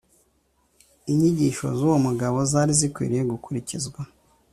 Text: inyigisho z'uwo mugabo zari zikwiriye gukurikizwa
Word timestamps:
inyigisho 1.11 1.65
z'uwo 1.77 1.97
mugabo 2.05 2.37
zari 2.51 2.73
zikwiriye 2.79 3.23
gukurikizwa 3.31 4.01